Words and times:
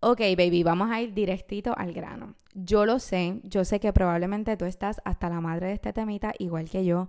Ok, 0.00 0.20
baby, 0.36 0.62
vamos 0.62 0.90
a 0.92 1.00
ir 1.00 1.12
directito 1.12 1.76
al 1.76 1.92
grano. 1.92 2.34
Yo 2.54 2.86
lo 2.86 3.00
sé, 3.00 3.40
yo 3.42 3.64
sé 3.64 3.80
que 3.80 3.92
probablemente 3.92 4.56
tú 4.56 4.64
estás 4.64 5.00
hasta 5.04 5.28
la 5.28 5.40
madre 5.40 5.66
de 5.68 5.72
este 5.72 5.92
temita, 5.92 6.32
igual 6.38 6.70
que 6.70 6.84
yo, 6.84 7.08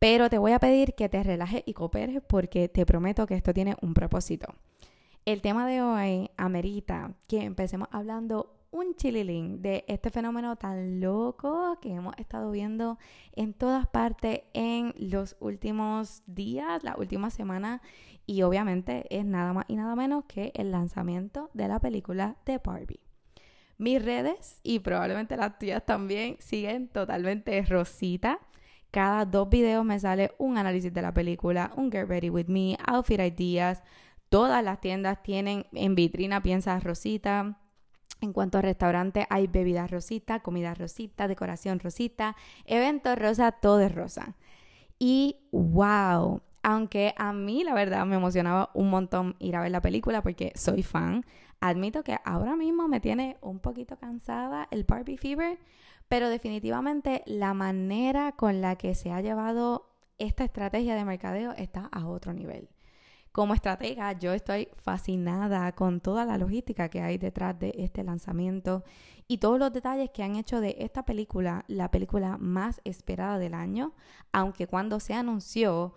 pero 0.00 0.28
te 0.28 0.38
voy 0.38 0.50
a 0.50 0.58
pedir 0.58 0.94
que 0.94 1.08
te 1.08 1.22
relajes 1.22 1.62
y 1.64 1.74
cooperes 1.74 2.20
porque 2.26 2.68
te 2.68 2.84
prometo 2.84 3.26
que 3.26 3.36
esto 3.36 3.54
tiene 3.54 3.76
un 3.82 3.94
propósito. 3.94 4.52
El 5.24 5.42
tema 5.42 5.68
de 5.68 5.80
hoy 5.80 6.30
amerita 6.36 7.14
que 7.28 7.42
empecemos 7.42 7.86
hablando 7.92 8.53
un 8.74 8.96
chililín 8.96 9.62
de 9.62 9.84
este 9.86 10.10
fenómeno 10.10 10.56
tan 10.56 11.00
loco 11.00 11.78
que 11.80 11.94
hemos 11.94 12.12
estado 12.18 12.50
viendo 12.50 12.98
en 13.36 13.54
todas 13.54 13.86
partes 13.86 14.40
en 14.52 14.92
los 14.98 15.36
últimos 15.38 16.24
días, 16.26 16.82
la 16.82 16.96
última 16.98 17.30
semana 17.30 17.80
y 18.26 18.42
obviamente 18.42 19.06
es 19.16 19.24
nada 19.24 19.52
más 19.52 19.64
y 19.68 19.76
nada 19.76 19.94
menos 19.94 20.24
que 20.24 20.50
el 20.56 20.72
lanzamiento 20.72 21.50
de 21.54 21.68
la 21.68 21.78
película 21.78 22.36
de 22.46 22.58
Barbie. 22.58 22.98
Mis 23.78 24.04
redes 24.04 24.58
y 24.64 24.80
probablemente 24.80 25.36
las 25.36 25.56
tuyas 25.56 25.86
también 25.86 26.36
siguen 26.40 26.88
totalmente 26.88 27.62
rosita. 27.62 28.40
Cada 28.90 29.24
dos 29.24 29.48
videos 29.48 29.84
me 29.84 30.00
sale 30.00 30.32
un 30.38 30.58
análisis 30.58 30.92
de 30.92 31.02
la 31.02 31.14
película, 31.14 31.70
un 31.76 31.92
Get 31.92 32.08
Ready 32.08 32.30
With 32.30 32.46
Me, 32.48 32.76
Outfit 32.84 33.20
Ideas. 33.20 33.84
Todas 34.30 34.64
las 34.64 34.80
tiendas 34.80 35.22
tienen 35.22 35.66
en 35.72 35.94
vitrina 35.94 36.42
piensas 36.42 36.82
rosita. 36.82 37.60
En 38.20 38.32
cuanto 38.32 38.58
a 38.58 38.62
restaurantes, 38.62 39.26
hay 39.30 39.46
bebidas 39.46 39.90
rosita, 39.90 40.40
comida 40.40 40.74
rosita, 40.74 41.28
decoración 41.28 41.78
rosita, 41.80 42.36
eventos 42.64 43.18
rosa, 43.18 43.52
todo 43.52 43.80
es 43.80 43.94
rosa. 43.94 44.34
Y 44.98 45.48
wow, 45.52 46.40
aunque 46.62 47.14
a 47.18 47.32
mí 47.32 47.62
la 47.62 47.74
verdad 47.74 48.06
me 48.06 48.16
emocionaba 48.16 48.70
un 48.74 48.90
montón 48.90 49.36
ir 49.38 49.56
a 49.56 49.60
ver 49.60 49.70
la 49.70 49.82
película 49.82 50.22
porque 50.22 50.52
soy 50.54 50.82
fan, 50.82 51.24
admito 51.60 52.02
que 52.02 52.18
ahora 52.24 52.56
mismo 52.56 52.88
me 52.88 53.00
tiene 53.00 53.36
un 53.42 53.58
poquito 53.58 53.96
cansada 53.98 54.68
el 54.70 54.84
Barbie 54.84 55.18
Fever, 55.18 55.58
pero 56.08 56.28
definitivamente 56.28 57.22
la 57.26 57.54
manera 57.54 58.32
con 58.32 58.60
la 58.60 58.76
que 58.76 58.94
se 58.94 59.12
ha 59.12 59.20
llevado 59.20 59.90
esta 60.18 60.44
estrategia 60.44 60.94
de 60.94 61.04
mercadeo 61.04 61.52
está 61.52 61.88
a 61.92 62.06
otro 62.06 62.32
nivel. 62.32 62.68
Como 63.34 63.52
estratega, 63.52 64.12
yo 64.12 64.32
estoy 64.32 64.68
fascinada 64.76 65.72
con 65.72 65.98
toda 65.98 66.24
la 66.24 66.38
logística 66.38 66.88
que 66.88 67.00
hay 67.00 67.18
detrás 67.18 67.58
de 67.58 67.74
este 67.78 68.04
lanzamiento 68.04 68.84
y 69.26 69.38
todos 69.38 69.58
los 69.58 69.72
detalles 69.72 70.10
que 70.10 70.22
han 70.22 70.36
hecho 70.36 70.60
de 70.60 70.76
esta 70.78 71.04
película 71.04 71.64
la 71.66 71.90
película 71.90 72.38
más 72.38 72.80
esperada 72.84 73.40
del 73.40 73.54
año, 73.54 73.92
aunque 74.30 74.68
cuando 74.68 75.00
se 75.00 75.14
anunció 75.14 75.96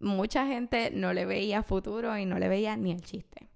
mucha 0.00 0.46
gente 0.46 0.90
no 0.90 1.12
le 1.12 1.26
veía 1.26 1.62
futuro 1.62 2.16
y 2.16 2.24
no 2.24 2.38
le 2.38 2.48
veía 2.48 2.74
ni 2.78 2.92
el 2.92 3.02
chiste. 3.02 3.50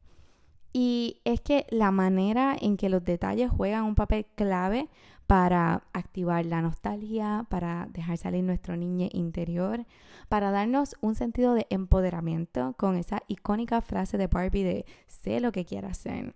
Y 0.75 1.23
es 1.25 1.41
que 1.41 1.65
la 1.71 1.91
manera 1.91 2.55
en 2.61 2.77
que 2.77 2.91
los 2.91 3.03
detalles 3.03 3.51
juegan 3.51 3.85
un 3.85 3.95
papel 3.95 4.27
clave 4.35 4.91
para 5.27 5.85
activar 5.93 6.45
la 6.47 6.63
nostalgia, 6.63 7.47
para 7.49 7.87
dejar 7.91 8.19
salir 8.19 8.45
nuestro 8.45 8.77
niño 8.77 9.09
interior, 9.13 9.87
para 10.29 10.51
darnos 10.51 10.97
un 11.01 11.15
sentido 11.15 11.55
de 11.55 11.67
empoderamiento 11.71 12.75
con 12.77 12.97
esa 12.97 13.23
icónica 13.29 13.81
frase 13.81 14.19
de 14.19 14.27
Barbie 14.27 14.65
de 14.65 14.87
sé 15.07 15.41
lo 15.41 15.53
que 15.53 15.65
quieras 15.65 15.99
ser. 15.99 16.35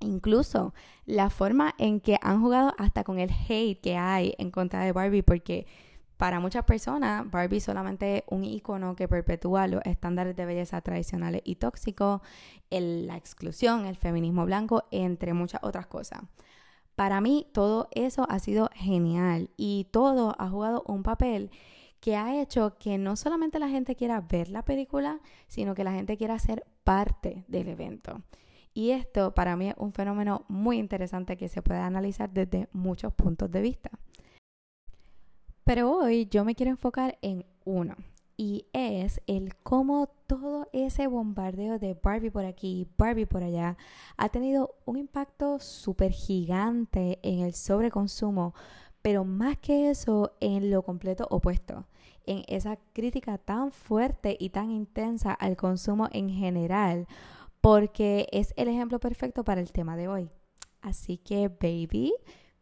Incluso 0.00 0.74
la 1.06 1.28
forma 1.28 1.74
en 1.78 2.00
que 2.00 2.18
han 2.22 2.40
jugado 2.40 2.72
hasta 2.78 3.04
con 3.04 3.18
el 3.18 3.30
hate 3.30 3.80
que 3.80 3.96
hay 3.96 4.34
en 4.38 4.50
contra 4.50 4.82
de 4.84 4.92
Barbie, 4.92 5.22
porque 5.22 5.66
para 6.16 6.40
muchas 6.40 6.64
personas, 6.64 7.30
Barbie 7.30 7.58
es 7.58 7.64
solamente 7.64 8.24
un 8.26 8.44
icono 8.44 8.96
que 8.96 9.06
perpetúa 9.06 9.68
los 9.68 9.80
estándares 9.84 10.34
de 10.34 10.46
belleza 10.46 10.80
tradicionales 10.80 11.42
y 11.44 11.54
tóxicos, 11.54 12.20
la 12.70 13.16
exclusión, 13.16 13.86
el 13.86 13.96
feminismo 13.96 14.44
blanco, 14.44 14.84
entre 14.90 15.32
muchas 15.32 15.60
otras 15.62 15.86
cosas. 15.86 16.22
Para 16.98 17.20
mí, 17.20 17.46
todo 17.52 17.86
eso 17.92 18.26
ha 18.28 18.40
sido 18.40 18.70
genial 18.74 19.50
y 19.56 19.86
todo 19.92 20.34
ha 20.36 20.48
jugado 20.48 20.82
un 20.84 21.04
papel 21.04 21.52
que 22.00 22.16
ha 22.16 22.42
hecho 22.42 22.76
que 22.76 22.98
no 22.98 23.14
solamente 23.14 23.60
la 23.60 23.68
gente 23.68 23.94
quiera 23.94 24.20
ver 24.20 24.48
la 24.48 24.64
película, 24.64 25.20
sino 25.46 25.76
que 25.76 25.84
la 25.84 25.92
gente 25.92 26.16
quiera 26.16 26.36
ser 26.40 26.66
parte 26.82 27.44
del 27.46 27.68
evento. 27.68 28.24
Y 28.74 28.90
esto 28.90 29.32
para 29.32 29.54
mí 29.54 29.68
es 29.68 29.76
un 29.78 29.92
fenómeno 29.92 30.44
muy 30.48 30.78
interesante 30.78 31.36
que 31.36 31.48
se 31.48 31.62
puede 31.62 31.78
analizar 31.78 32.30
desde 32.30 32.68
muchos 32.72 33.14
puntos 33.14 33.48
de 33.48 33.60
vista. 33.60 33.90
Pero 35.62 35.98
hoy 35.98 36.26
yo 36.26 36.44
me 36.44 36.56
quiero 36.56 36.72
enfocar 36.72 37.16
en 37.22 37.46
uno. 37.64 37.94
Y 38.40 38.66
es 38.72 39.20
el 39.26 39.56
cómo 39.56 40.08
todo 40.28 40.68
ese 40.72 41.08
bombardeo 41.08 41.80
de 41.80 41.98
Barbie 42.00 42.30
por 42.30 42.44
aquí, 42.44 42.86
Barbie 42.96 43.26
por 43.26 43.42
allá, 43.42 43.76
ha 44.16 44.28
tenido 44.28 44.76
un 44.84 44.96
impacto 44.96 45.58
súper 45.58 46.12
gigante 46.12 47.18
en 47.24 47.40
el 47.40 47.52
sobreconsumo, 47.52 48.54
pero 49.02 49.24
más 49.24 49.58
que 49.58 49.90
eso, 49.90 50.36
en 50.38 50.70
lo 50.70 50.82
completo 50.82 51.26
opuesto, 51.30 51.86
en 52.26 52.44
esa 52.46 52.76
crítica 52.92 53.38
tan 53.38 53.72
fuerte 53.72 54.36
y 54.38 54.50
tan 54.50 54.70
intensa 54.70 55.32
al 55.32 55.56
consumo 55.56 56.08
en 56.12 56.30
general, 56.30 57.08
porque 57.60 58.28
es 58.30 58.54
el 58.56 58.68
ejemplo 58.68 59.00
perfecto 59.00 59.42
para 59.42 59.60
el 59.60 59.72
tema 59.72 59.96
de 59.96 60.06
hoy. 60.06 60.30
Así 60.80 61.18
que, 61.18 61.48
baby, 61.48 62.12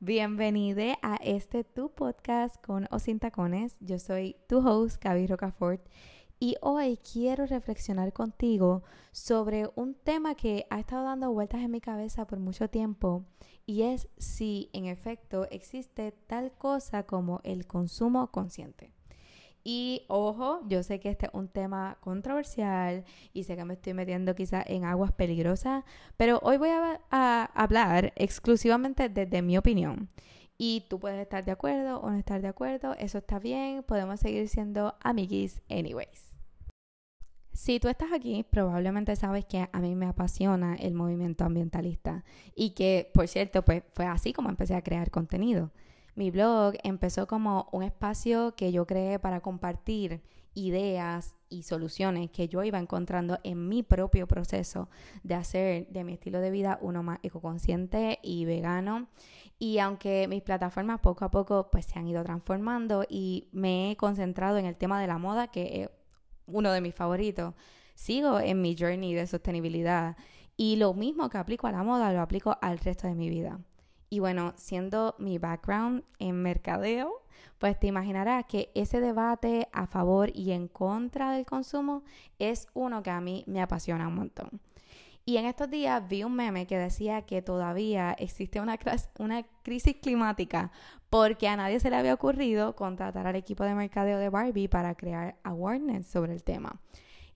Bienvenida 0.00 0.98
a 1.00 1.16
este 1.16 1.64
tu 1.64 1.90
podcast 1.90 2.62
con 2.62 2.86
o 2.90 2.98
sin 2.98 3.18
tacones. 3.18 3.76
Yo 3.80 3.98
soy 3.98 4.36
tu 4.46 4.58
host, 4.58 5.02
Gaby 5.02 5.26
Rocafort, 5.26 5.80
y 6.38 6.56
hoy 6.60 6.98
quiero 6.98 7.46
reflexionar 7.46 8.12
contigo 8.12 8.82
sobre 9.12 9.70
un 9.74 9.94
tema 9.94 10.34
que 10.34 10.66
ha 10.68 10.80
estado 10.80 11.04
dando 11.04 11.32
vueltas 11.32 11.62
en 11.62 11.70
mi 11.70 11.80
cabeza 11.80 12.26
por 12.26 12.38
mucho 12.38 12.68
tiempo 12.68 13.24
y 13.64 13.82
es 13.84 14.06
si 14.18 14.68
en 14.74 14.84
efecto 14.84 15.46
existe 15.50 16.12
tal 16.12 16.52
cosa 16.52 17.04
como 17.04 17.40
el 17.42 17.66
consumo 17.66 18.30
consciente. 18.30 18.95
Y 19.68 20.04
ojo, 20.06 20.60
yo 20.68 20.84
sé 20.84 21.00
que 21.00 21.10
este 21.10 21.26
es 21.26 21.32
un 21.34 21.48
tema 21.48 21.98
controversial 22.00 23.02
y 23.32 23.42
sé 23.42 23.56
que 23.56 23.64
me 23.64 23.74
estoy 23.74 23.94
metiendo 23.94 24.36
quizás 24.36 24.62
en 24.68 24.84
aguas 24.84 25.10
peligrosas, 25.10 25.82
pero 26.16 26.38
hoy 26.44 26.56
voy 26.56 26.68
a, 26.68 27.50
hablar 27.52 28.12
exclusivamente 28.14 29.08
desde 29.08 29.42
mi 29.42 29.58
opinión. 29.58 30.08
Y 30.56 30.84
tú 30.88 31.00
puedes 31.00 31.20
estar 31.20 31.44
de 31.44 31.50
acuerdo 31.50 31.98
o 31.98 32.08
no 32.08 32.16
estar 32.16 32.40
de 32.42 32.46
acuerdo, 32.46 32.94
eso 32.96 33.18
está 33.18 33.40
bien, 33.40 33.82
podemos 33.82 34.20
seguir 34.20 34.48
siendo 34.48 34.94
amiguis 35.00 35.60
anyways. 35.68 36.36
Si 37.52 37.80
tú 37.80 37.88
estás 37.88 38.12
aquí, 38.12 38.46
probablemente 38.48 39.16
sabes 39.16 39.46
que 39.46 39.68
a 39.72 39.80
mí 39.80 39.96
me 39.96 40.06
apasiona 40.06 40.76
el 40.76 40.94
movimiento 40.94 41.44
ambientalista 41.44 42.22
y 42.54 42.70
que, 42.70 43.10
por 43.12 43.26
cierto, 43.26 43.64
pues 43.64 43.82
fue 43.94 44.06
así 44.06 44.32
como 44.32 44.48
empecé 44.48 44.76
a 44.76 44.82
crear 44.82 45.10
contenido. 45.10 45.72
Mi 46.16 46.30
blog 46.30 46.76
empezó 46.82 47.26
como 47.26 47.68
un 47.72 47.82
espacio 47.82 48.54
que 48.56 48.72
yo 48.72 48.86
creé 48.86 49.18
para 49.18 49.40
compartir 49.40 50.22
ideas 50.54 51.34
y 51.50 51.64
soluciones 51.64 52.30
que 52.30 52.48
yo 52.48 52.64
iba 52.64 52.78
encontrando 52.78 53.38
en 53.44 53.68
mi 53.68 53.82
propio 53.82 54.26
proceso 54.26 54.88
de 55.24 55.34
hacer 55.34 55.88
de 55.88 56.04
mi 56.04 56.14
estilo 56.14 56.40
de 56.40 56.50
vida 56.50 56.78
uno 56.80 57.02
más 57.02 57.18
ecoconsciente 57.22 58.18
y 58.22 58.46
vegano. 58.46 59.08
Y 59.58 59.78
aunque 59.78 60.26
mis 60.26 60.42
plataformas 60.42 61.00
poco 61.00 61.26
a 61.26 61.30
poco 61.30 61.68
pues 61.70 61.84
se 61.84 61.98
han 61.98 62.08
ido 62.08 62.24
transformando 62.24 63.04
y 63.06 63.48
me 63.52 63.90
he 63.90 63.96
concentrado 63.98 64.56
en 64.56 64.64
el 64.64 64.76
tema 64.76 64.98
de 64.98 65.08
la 65.08 65.18
moda, 65.18 65.48
que 65.48 65.82
es 65.82 65.90
uno 66.46 66.72
de 66.72 66.80
mis 66.80 66.94
favoritos, 66.94 67.52
sigo 67.94 68.40
en 68.40 68.62
mi 68.62 68.74
journey 68.74 69.12
de 69.12 69.26
sostenibilidad 69.26 70.16
y 70.56 70.76
lo 70.76 70.94
mismo 70.94 71.28
que 71.28 71.36
aplico 71.36 71.66
a 71.66 71.72
la 71.72 71.82
moda 71.82 72.10
lo 72.10 72.22
aplico 72.22 72.56
al 72.62 72.78
resto 72.78 73.06
de 73.06 73.14
mi 73.14 73.28
vida. 73.28 73.60
Y 74.08 74.20
bueno, 74.20 74.52
siendo 74.56 75.14
mi 75.18 75.38
background 75.38 76.04
en 76.18 76.42
mercadeo, 76.42 77.22
pues 77.58 77.78
te 77.78 77.86
imaginarás 77.86 78.44
que 78.46 78.70
ese 78.74 79.00
debate 79.00 79.68
a 79.72 79.86
favor 79.86 80.30
y 80.34 80.52
en 80.52 80.68
contra 80.68 81.32
del 81.32 81.46
consumo 81.46 82.04
es 82.38 82.68
uno 82.74 83.02
que 83.02 83.10
a 83.10 83.20
mí 83.20 83.44
me 83.46 83.62
apasiona 83.62 84.08
un 84.08 84.14
montón. 84.14 84.60
Y 85.28 85.38
en 85.38 85.46
estos 85.46 85.68
días 85.68 86.06
vi 86.08 86.22
un 86.22 86.36
meme 86.36 86.68
que 86.68 86.78
decía 86.78 87.22
que 87.22 87.42
todavía 87.42 88.12
existe 88.12 88.60
una, 88.60 88.78
crisis 89.64 89.96
climática 90.00 90.70
porque 91.10 91.48
a 91.48 91.56
nadie 91.56 91.80
se 91.80 91.90
le 91.90 91.96
había 91.96 92.14
ocurrido 92.14 92.76
contratar 92.76 93.26
al 93.26 93.34
equipo 93.34 93.64
de 93.64 93.74
mercadeo 93.74 94.18
de 94.18 94.28
Barbie 94.28 94.68
para 94.68 94.94
crear 94.94 95.36
awareness 95.42 96.06
sobre 96.06 96.32
el 96.32 96.44
tema. 96.44 96.80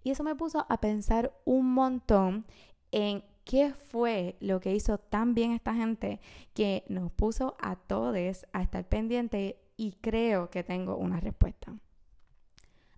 Y 0.04 0.12
eso 0.12 0.22
me 0.22 0.36
puso 0.36 0.66
a 0.68 0.80
pensar 0.80 1.32
un 1.44 1.74
montón 1.74 2.46
en 2.92 3.24
¿Qué 3.44 3.72
fue 3.72 4.36
lo 4.40 4.60
que 4.60 4.74
hizo 4.74 4.98
tan 4.98 5.34
bien 5.34 5.52
esta 5.52 5.74
gente 5.74 6.20
que 6.54 6.84
nos 6.88 7.10
puso 7.10 7.56
a 7.60 7.76
todos 7.76 8.46
a 8.52 8.62
estar 8.62 8.88
pendientes? 8.88 9.56
Y 9.76 9.92
creo 10.00 10.50
que 10.50 10.62
tengo 10.62 10.96
una 10.96 11.20
respuesta. 11.20 11.74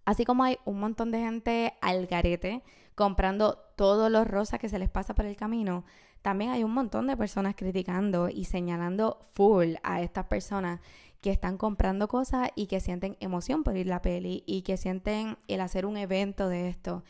Así 0.05 0.25
como 0.25 0.43
hay 0.43 0.59
un 0.65 0.81
montón 0.81 1.13
de 1.13 1.21
gente 1.21 1.75
al 1.81 2.07
garete 2.07 2.63
comprando 2.95 3.57
todos 3.77 4.11
los 4.11 4.27
rosas 4.27 4.59
que 4.59 4.69
se 4.69 4.79
les 4.79 4.91
pasa 4.91 5.15
por 5.15 5.27
el 5.27 5.37
camino, 5.37 5.85
también 6.23 6.51
hay 6.51 6.65
un 6.65 6.75
montón 6.75 7.07
de 7.07 7.17
personas 7.17 7.55
criticando 7.57 8.29
y 8.29 8.45
señalando 8.45 9.29
full 9.35 9.75
a 9.83 10.03
estas 10.03 10.27
personas 10.27 10.81
que 11.21 11.31
están 11.31 11.57
comprando 11.57 12.09
cosas 12.09 12.51
y 12.57 12.67
que 12.67 12.81
sienten 12.81 13.17
emoción 13.21 13.63
por 13.63 13.77
ir 13.77 13.87
la 13.87 14.03
peli 14.03 14.43
y 14.45 14.63
que 14.63 14.77
sienten 14.77 15.39
el 15.47 15.61
hacer 15.61 15.87
un 15.87 15.97
evento 15.97 16.49
de 16.49 16.69
esto 16.69 17.05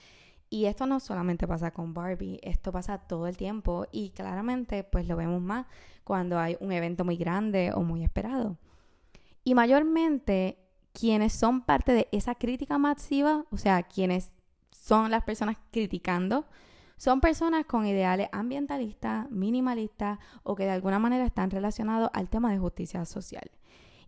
Y 0.53 0.67
esto 0.67 0.85
no 0.85 1.01
solamente 1.01 1.49
pasa 1.49 1.71
con 1.71 1.95
Barbie, 1.95 2.39
esto 2.43 2.73
pasa 2.73 2.99
todo 2.99 3.27
el 3.27 3.39
tiempo 3.39 3.87
y 3.91 4.11
claramente 4.11 4.85
pues 4.85 5.09
lo 5.09 5.17
vemos 5.17 5.41
más 5.41 5.65
cuando 6.05 6.39
hay 6.39 6.59
un 6.61 6.73
evento 6.73 7.07
muy 7.07 7.17
grande 7.17 7.73
o 7.75 7.81
muy 7.81 8.05
esperado. 8.05 8.59
Y 9.45 9.55
mayormente 9.55 10.59
quienes 10.93 11.33
son 11.33 11.63
parte 11.63 11.93
de 11.95 12.09
esa 12.13 12.35
crítica 12.35 12.77
masiva, 12.77 13.47
o 13.51 13.57
sea, 13.57 13.83
quienes 13.85 14.31
son 14.71 15.11
las 15.11 15.25
personas 15.25 15.57
criticando, 15.71 16.45
son 16.99 17.23
personas 17.23 17.65
con 17.65 17.87
ideales 17.87 18.29
ambientalistas, 18.31 19.31
minimalistas 19.31 20.19
o 20.43 20.55
que 20.55 20.65
de 20.65 20.73
alguna 20.73 20.99
manera 20.99 21.25
están 21.25 21.51
relacionados 21.51 22.11
al 22.13 22.29
tema 22.29 22.53
de 22.53 22.59
justicia 22.59 23.07
social. 23.07 23.51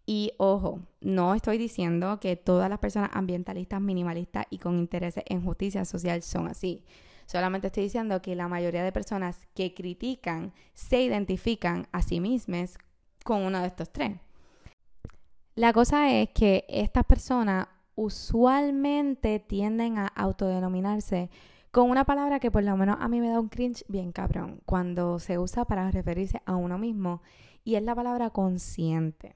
Y 0.07 0.33
ojo, 0.37 0.81
no 1.01 1.35
estoy 1.35 1.57
diciendo 1.57 2.21
que 2.21 2.37
todas 2.37 2.69
las 2.69 2.79
personas 2.79 3.11
ambientalistas, 3.15 3.81
minimalistas 3.81 4.47
y 4.51 4.59
con 4.59 4.79
intereses 4.79 5.25
en 5.27 5.43
justicia 5.43 5.85
social 5.85 6.23
son 6.23 6.49
así. 6.49 6.85
Solamente 7.27 7.69
estoy 7.69 7.85
diciendo 7.85 8.21
que 8.21 8.37
la 8.37 8.49
mayoría 8.49 8.85
de 8.85 8.93
personas 8.93 9.47
que 9.55 9.73
critican 9.73 10.53
se 10.75 11.03
identifican 11.03 11.89
a 11.93 12.03
sí 12.03 12.21
mismas 12.21 12.77
con 13.25 13.43
uno 13.43 13.61
de 13.61 13.69
estos 13.69 13.91
tres. 13.91 14.19
La 15.55 15.73
cosa 15.73 16.11
es 16.11 16.31
que 16.31 16.67
estas 16.69 17.05
personas 17.07 17.69
usualmente 17.95 19.39
tienden 19.39 19.99
a 19.99 20.09
autodenominarse 20.09 21.31
con 21.71 21.91
una 21.91 22.05
palabra 22.05 22.41
que 22.41 22.51
por 22.51 22.63
lo 22.63 22.77
menos 22.77 22.97
a 23.01 23.09
mí 23.09 23.21
me 23.21 23.31
da 23.31 23.41
un 23.41 23.49
cringe 23.49 23.85
bien 23.89 24.13
cabrón 24.13 24.61
cuando 24.67 25.19
se 25.19 25.39
usa 25.39 25.65
para 25.65 25.91
referirse 25.91 26.43
a 26.45 26.57
uno 26.57 26.77
mismo 26.77 27.23
y 27.65 27.77
es 27.77 27.83
la 27.83 27.95
palabra 27.95 28.31
consciente. 28.31 29.35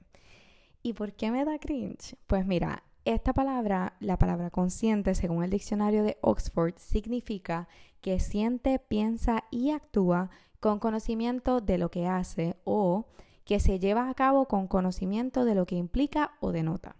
¿Y 0.81 0.93
por 0.93 1.13
qué 1.13 1.31
me 1.31 1.45
da 1.45 1.59
cringe? 1.59 2.15
Pues 2.27 2.45
mira, 2.45 2.83
esta 3.05 3.33
palabra, 3.33 3.93
la 3.99 4.17
palabra 4.17 4.49
consciente, 4.49 5.15
según 5.15 5.43
el 5.43 5.49
diccionario 5.49 6.03
de 6.03 6.17
Oxford, 6.21 6.75
significa 6.77 7.67
que 8.01 8.19
siente, 8.19 8.79
piensa 8.79 9.43
y 9.51 9.71
actúa 9.71 10.29
con 10.59 10.79
conocimiento 10.79 11.61
de 11.61 11.77
lo 11.77 11.89
que 11.89 12.07
hace 12.07 12.55
o 12.63 13.07
que 13.45 13.59
se 13.59 13.79
lleva 13.79 14.09
a 14.09 14.13
cabo 14.13 14.45
con 14.47 14.67
conocimiento 14.67 15.43
de 15.43 15.55
lo 15.55 15.65
que 15.65 15.75
implica 15.75 16.33
o 16.39 16.51
denota. 16.51 16.95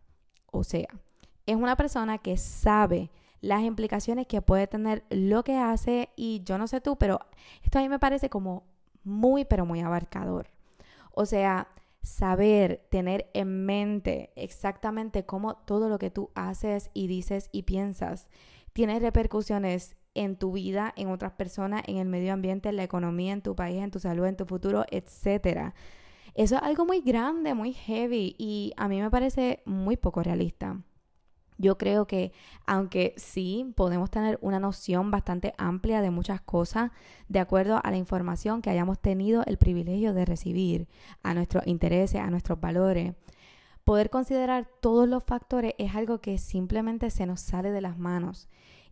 O 0.52 0.64
sea, 0.64 0.88
es 1.46 1.56
una 1.56 1.76
persona 1.76 2.18
que 2.18 2.38
sabe 2.38 3.12
las 3.42 3.62
implicaciones 3.62 4.28
que 4.28 4.42
puede 4.42 4.68
tener 4.68 5.04
lo 5.10 5.44
que 5.44 5.58
hace 5.58 6.10
y 6.16 6.42
yo 6.44 6.58
no 6.58 6.68
sé 6.68 6.82
tú, 6.82 6.98
pero 6.98 7.20
esto 7.64 7.80
a 7.80 7.82
mí 7.82 7.90
me 7.90 8.00
parece 8.00 8.30
como 8.30 8.64
muy, 9.04 9.46
pero 9.46 9.66
muy 9.66 9.80
abarcador. 9.80 10.48
O 11.14 11.26
sea, 11.26 11.68
saber, 12.02 12.88
tener 12.90 13.30
en 13.34 13.66
mente 13.66 14.32
exactamente 14.36 15.26
cómo 15.26 15.56
todo 15.56 15.90
lo 15.90 16.00
que 16.00 16.12
tú 16.12 16.32
haces 16.36 16.90
y 16.94 17.08
dices 17.08 17.50
y 17.52 17.64
piensas 17.64 18.28
tiene 18.74 19.00
repercusiones 19.00 19.96
en 20.14 20.36
tu 20.36 20.54
vida, 20.54 20.94
en 20.96 21.10
otras 21.10 21.34
personas, 21.34 21.84
en 21.88 21.98
el 21.98 22.08
medio 22.08 22.34
ambiente, 22.34 22.70
en 22.70 22.76
la 22.76 22.84
economía, 22.84 23.34
en 23.34 23.42
tu 23.42 23.56
país, 23.56 23.82
en 23.82 23.92
tu 23.92 24.00
salud, 24.00 24.26
en 24.26 24.38
tu 24.38 24.46
futuro, 24.46 24.86
etcétera. 24.92 25.74
Eso 26.36 26.56
es 26.56 26.62
algo 26.62 26.86
muy 26.86 27.02
grande, 27.02 27.54
muy 27.54 27.74
heavy 27.74 28.36
y 28.38 28.74
a 28.78 28.88
mí 28.88 29.02
me 29.02 29.10
parece 29.10 29.62
muy 29.66 29.98
poco 29.98 30.24
realista. 30.24 30.82
Yo 31.60 31.78
creo 31.78 32.08
que 32.08 32.32
aunque 32.66 33.14
sí 33.18 33.74
podemos 33.76 34.10
tener 34.10 34.40
una 34.42 34.62
noción 34.62 35.12
bastante 35.12 35.54
amplia 35.58 36.02
de 36.02 36.10
muchas 36.10 36.40
cosas, 36.40 36.92
de 37.28 37.40
acuerdo 37.40 37.82
a 37.84 37.92
la 37.92 37.98
información 37.98 38.62
que 38.62 38.70
hayamos 38.70 38.98
tenido 38.98 39.44
el 39.46 39.58
privilegio 39.58 40.14
de 40.14 40.24
recibir, 40.24 40.88
a 41.22 41.34
nuestros 41.34 41.68
intereses, 41.68 42.22
a 42.22 42.30
nuestros 42.30 42.62
valores, 42.62 43.14
poder 43.84 44.10
considerar 44.10 44.70
todos 44.80 45.08
los 45.10 45.22
factores 45.26 45.74
es 45.78 45.96
algo 45.96 46.22
que 46.22 46.38
simplemente 46.38 47.10
se 47.10 47.26
nos 47.26 47.42
sale 47.42 47.72
de 47.72 47.82
las 47.82 47.98
manos. 47.98 48.48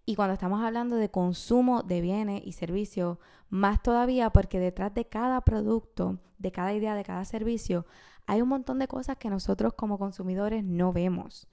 Y 0.06 0.16
cuando 0.16 0.34
estamos 0.34 0.62
hablando 0.62 0.98
de 0.98 1.10
consumo 1.10 1.84
de 1.84 2.02
bienes 2.02 2.42
y 2.46 2.52
servicios, 2.52 3.18
más 3.50 3.82
todavía 3.82 4.30
porque 4.30 4.60
detrás 4.60 4.94
de 4.94 5.06
cada 5.06 5.40
producto, 5.40 6.20
de 6.38 6.52
cada 6.52 6.74
idea, 6.74 6.96
de 6.96 7.06
cada 7.06 7.24
servicio, 7.24 7.86
hay 8.26 8.42
un 8.42 8.50
montón 8.50 8.78
de 8.78 8.90
cosas 8.90 9.16
que 9.16 9.30
nosotros 9.30 9.74
como 9.74 9.98
consumidores 9.98 10.66
no 10.66 10.92
vemos. 10.92 11.48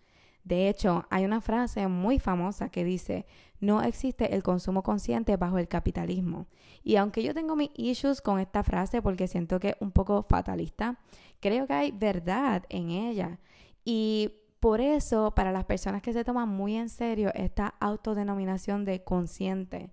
De 0.44 0.68
hecho, 0.68 1.06
hay 1.10 1.24
una 1.24 1.40
frase 1.40 1.88
muy 1.88 2.18
famosa 2.18 2.68
que 2.68 2.84
dice, 2.84 3.26
no 3.60 3.82
existe 3.82 4.34
el 4.34 4.42
consumo 4.42 4.82
consciente 4.82 5.36
bajo 5.38 5.58
el 5.58 5.68
capitalismo. 5.68 6.46
Y 6.82 6.96
aunque 6.96 7.22
yo 7.22 7.32
tengo 7.32 7.56
mis 7.56 7.70
issues 7.74 8.20
con 8.20 8.38
esta 8.38 8.62
frase 8.62 9.00
porque 9.00 9.26
siento 9.26 9.58
que 9.58 9.70
es 9.70 9.76
un 9.80 9.90
poco 9.90 10.22
fatalista, 10.22 10.98
creo 11.40 11.66
que 11.66 11.72
hay 11.72 11.90
verdad 11.92 12.64
en 12.68 12.90
ella. 12.90 13.38
Y 13.86 14.32
por 14.60 14.82
eso, 14.82 15.34
para 15.34 15.50
las 15.50 15.64
personas 15.64 16.02
que 16.02 16.12
se 16.12 16.24
toman 16.24 16.48
muy 16.48 16.76
en 16.76 16.90
serio 16.90 17.30
esta 17.34 17.74
autodenominación 17.80 18.84
de 18.84 19.02
consciente, 19.02 19.92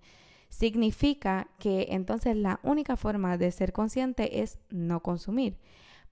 significa 0.50 1.48
que 1.58 1.88
entonces 1.90 2.36
la 2.36 2.60
única 2.62 2.96
forma 2.96 3.38
de 3.38 3.50
ser 3.52 3.72
consciente 3.72 4.42
es 4.42 4.58
no 4.68 5.00
consumir. 5.00 5.56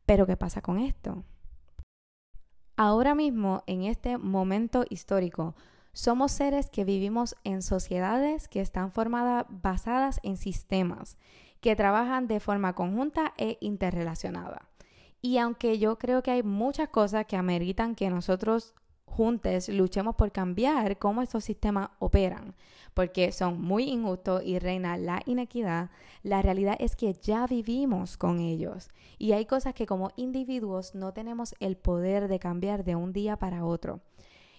Pero 0.07 0.27
¿qué 0.27 0.37
pasa 0.37 0.63
con 0.63 0.79
esto? 0.79 1.25
Ahora 2.83 3.15
mismo, 3.15 3.63
en 3.67 3.83
este 3.83 4.17
momento 4.17 4.87
histórico, 4.89 5.55
somos 5.93 6.33
seres 6.33 6.71
que 6.71 6.87
vivimos 6.87 7.37
en 7.45 7.61
sociedades 7.61 8.49
que 8.49 8.63
están 8.63 8.91
formadas 8.91 9.45
basadas 9.51 10.19
en 10.23 10.39
sistemas 10.39 11.19
que 11.61 11.77
trabajan 11.77 12.27
de 12.27 12.41
forma 12.41 12.75
conjunta 12.75 13.35
e 13.37 13.59
interrelacionada. 13.61 14.71
Y 15.21 15.37
aunque 15.37 15.79
yo 15.79 15.99
creo 15.99 16.23
que 16.23 16.31
hay 16.31 16.43
muchas 16.43 16.89
cosas 16.89 17.27
que 17.27 17.37
ameritan 17.37 17.95
que 17.95 18.09
nosotros 18.09 18.73
juntos 19.11 19.69
luchemos 19.69 20.15
por 20.15 20.33
cambiar 20.33 20.99
cómo 20.99 21.23
estos 21.23 21.45
sistemas 21.45 21.91
operan, 21.99 22.55
porque 22.95 23.33
son 23.33 23.61
muy 23.61 23.85
injustos 23.85 24.43
y 24.45 24.59
reina 24.59 24.97
la 24.97 25.23
inequidad, 25.27 25.91
la 26.23 26.43
realidad 26.43 26.77
es 26.79 26.97
que 26.97 27.13
ya 27.15 27.47
vivimos 27.47 28.17
con 28.17 28.41
ellos 28.41 28.89
y 29.19 29.33
hay 29.33 29.47
cosas 29.47 29.75
que 29.75 29.87
como 29.87 30.11
individuos 30.17 30.95
no 30.95 31.13
tenemos 31.13 31.55
el 31.61 31.77
poder 31.77 32.29
de 32.29 32.39
cambiar 32.39 32.85
de 32.85 32.97
un 32.97 33.13
día 33.13 33.37
para 33.37 33.65
otro. 33.65 34.01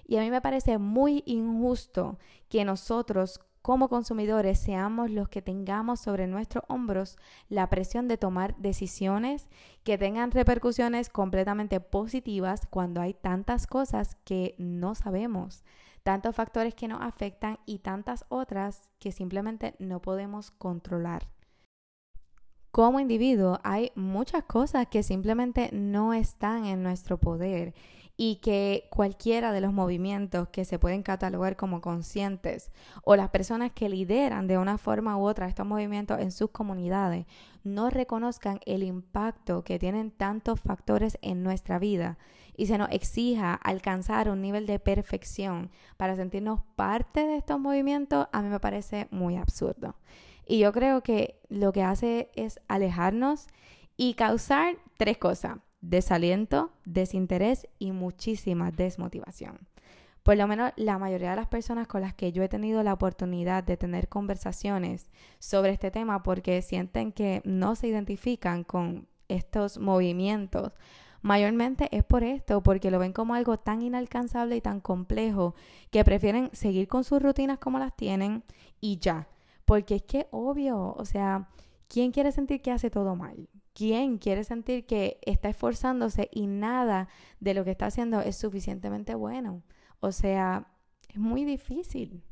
Y 0.06 0.18
a 0.18 0.21
mí 0.21 0.30
me 0.30 0.42
parece 0.42 0.77
muy 0.77 1.24
injusto 1.25 2.19
que 2.50 2.65
nosotros 2.65 3.39
como 3.62 3.90
consumidores 3.90 4.60
seamos 4.60 5.12
los 5.12 5.30
que 5.30 5.42
tengamos 5.42 6.00
sobre 6.00 6.28
nuestros 6.28 6.63
hombros 6.68 7.18
la 7.50 7.69
presión 7.69 8.08
de 8.08 8.18
tomar 8.18 8.56
decisiones 8.58 9.48
que 9.84 9.98
tengan 9.98 10.31
repercusiones 10.31 11.10
completamente 11.10 11.80
positivas 11.80 12.62
cuando 12.69 13.02
hay 13.02 13.13
tantas 13.13 13.68
cosas 13.68 14.16
que 14.24 14.56
no 14.58 14.96
sabemos, 14.96 15.63
tantos 16.04 16.36
factores 16.36 16.74
que 16.74 16.88
nos 16.88 17.02
afectan 17.02 17.60
y 17.66 17.80
tantas 17.80 18.25
otras 18.30 18.90
que 19.00 19.12
simplemente 19.12 19.75
no 19.80 20.02
podemos 20.02 20.52
controlar. 20.52 21.28
Como 22.72 23.02
individuo 23.02 23.60
hay 23.63 23.92
muchas 23.96 24.44
cosas 24.46 24.88
que 24.88 25.03
simplemente 25.03 25.70
no 25.74 26.13
están 26.13 26.65
en 26.65 26.82
nuestro 26.82 27.18
poder 27.18 27.74
y 28.18 28.38
que 28.38 28.88
cualquiera 28.91 29.51
de 29.51 29.62
los 29.62 29.74
movimientos 29.74 30.50
que 30.50 30.65
se 30.65 30.80
pueden 30.80 31.03
catalogar 31.03 31.56
como 31.56 31.82
conscientes 31.82 32.72
o 33.03 33.15
las 33.15 33.30
personas 33.30 33.72
que 33.72 33.89
lideran 33.89 34.48
de 34.48 34.58
una 34.58 34.77
forma 34.77 35.18
u 35.18 35.27
otra 35.27 35.48
estos 35.48 35.65
movimientos 35.65 36.20
en 36.20 36.32
sus 36.32 36.51
comunidades 36.51 37.25
no 37.63 37.89
reconozcan 37.89 38.60
el 38.65 38.84
impacto 38.84 39.63
que 39.63 39.80
tienen 39.80 40.12
tantos 40.12 40.60
factores 40.60 41.18
en 41.22 41.44
nuestra 41.44 41.80
vida 41.80 42.18
y 42.56 42.68
se 42.68 42.77
nos 42.77 42.89
exija 42.91 43.53
alcanzar 43.53 44.30
un 44.30 44.41
nivel 44.41 44.65
de 44.68 44.80
perfección 44.80 45.72
para 45.98 46.15
sentirnos 46.15 46.62
parte 46.75 47.25
de 47.25 47.38
estos 47.38 47.60
movimientos, 47.60 48.27
a 48.32 48.41
mí 48.41 48.50
me 48.50 48.60
parece 48.60 49.08
muy 49.10 49.38
absurdo. 49.38 49.96
Y 50.46 50.60
yo 50.60 50.74
creo 50.74 51.01
que 51.01 51.39
lo 51.50 51.72
que 51.72 51.84
hace 51.84 52.30
es 52.36 52.60
alejarnos 52.68 53.48
y 53.96 54.15
causar 54.15 54.75
tres 54.98 55.18
cosas 55.18 55.58
desaliento, 55.81 56.71
desinterés 56.85 57.67
y 57.79 57.91
muchísima 57.91 58.71
desmotivación. 58.71 59.67
Por 60.23 60.38
lo 60.38 60.47
menos 60.47 60.71
la 60.75 61.00
mayoría 61.00 61.31
de 61.31 61.35
las 61.35 61.47
personas 61.47 61.88
con 61.88 62.01
las 62.01 62.13
que 62.13 62.31
yo 62.31 62.43
he 62.43 62.50
tenido 62.50 62.83
la 62.83 62.93
oportunidad 62.93 63.63
de 63.63 63.75
tener 63.75 64.07
conversaciones 64.07 65.09
sobre 65.39 65.71
este 65.71 65.89
tema 65.89 66.21
porque 66.21 66.61
sienten 66.61 67.11
que 67.11 67.41
no 67.43 67.75
se 67.75 67.88
identifican 67.88 68.63
con 68.63 69.07
estos 69.27 69.79
movimientos, 69.79 70.73
mayormente 71.21 71.88
es 71.91 72.03
por 72.03 72.23
esto, 72.23 72.61
porque 72.61 72.91
lo 72.91 73.00
ven 73.00 73.13
como 73.13 73.33
algo 73.33 73.57
tan 73.57 73.81
inalcanzable 73.81 74.55
y 74.57 74.61
tan 74.61 74.79
complejo 74.79 75.55
que 75.89 76.03
prefieren 76.03 76.50
seguir 76.53 76.88
con 76.88 77.03
sus 77.03 77.21
rutinas 77.21 77.57
como 77.57 77.79
las 77.79 77.95
tienen 77.95 78.43
y 78.79 79.00
ya. 79.00 79.27
Porque 79.65 79.95
es 79.95 80.03
que 80.03 80.27
obvio, 80.31 80.93
o 80.97 81.05
sea, 81.05 81.50
¿quién 81.88 82.11
quiere 82.11 82.31
sentir 82.31 82.61
que 82.61 82.71
hace 82.71 82.89
todo 82.89 83.15
mal? 83.15 83.47
¿Quién 83.74 84.18
quiere 84.18 84.44
sentir 84.44 84.86
que 84.86 85.20
está 85.22 85.50
esforzándose 85.50 86.30
y 86.32 86.48
nada 86.48 87.08
de 87.40 87.54
lo 87.54 87.63
que 87.63 87.72
está 87.72 87.86
haciendo 87.88 88.20
es 88.22 88.36
suficientemente 88.36 89.16
bueno? 89.16 89.63
O 90.00 90.12
sea, 90.12 90.68
es 91.10 91.18
muy 91.18 91.46
difícil. 91.46 92.24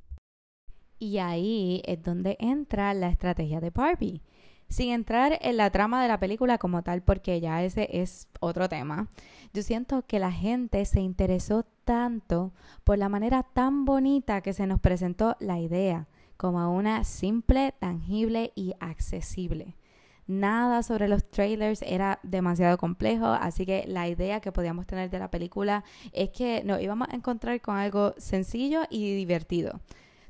Y 0.98 1.20
ahí 1.20 1.82
es 1.86 2.04
donde 2.04 2.36
entra 2.40 2.94
la 2.94 3.10
estrategia 3.10 3.62
de 3.62 3.70
Barbie. 3.70 4.22
Sin 4.68 4.92
entrar 4.92 5.40
en 5.42 5.58
la 5.58 5.72
trama 5.72 6.02
de 6.02 6.10
la 6.10 6.20
película 6.20 6.60
como 6.60 6.84
tal, 6.84 7.02
porque 7.02 7.40
ya 7.42 7.64
ese 7.64 7.88
es 7.92 8.28
otro 8.40 8.70
tema, 8.70 9.08
yo 9.52 9.64
siento 9.64 10.06
que 10.06 10.20
la 10.20 10.32
gente 10.32 10.86
se 10.86 11.02
interesó 11.02 11.66
tanto 11.86 12.54
por 12.84 13.00
la 13.00 13.10
manera 13.10 13.42
tan 13.42 13.86
bonita 13.86 14.42
que 14.42 14.54
se 14.54 14.68
nos 14.68 14.80
presentó 14.80 15.36
la 15.40 15.60
idea 15.60 16.08
como 16.38 16.72
una 16.74 17.04
simple, 17.04 17.74
tangible 17.80 18.52
y 18.56 18.74
accesible. 18.80 19.76
Nada 20.30 20.84
sobre 20.84 21.08
los 21.08 21.28
trailers 21.28 21.82
era 21.82 22.20
demasiado 22.22 22.78
complejo, 22.78 23.26
así 23.26 23.66
que 23.66 23.86
la 23.88 24.08
idea 24.08 24.42
que 24.42 24.52
podíamos 24.52 24.86
tener 24.86 25.10
de 25.10 25.18
la 25.18 25.32
película 25.32 25.84
es 26.14 26.30
que 26.30 26.62
nos 26.64 26.80
íbamos 26.80 27.10
a 27.10 27.16
encontrar 27.16 27.60
con 27.62 27.78
algo 27.78 28.14
sencillo 28.20 28.84
y 28.92 29.16
divertido. 29.16 29.80